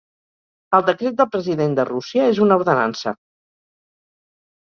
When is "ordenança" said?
2.63-3.15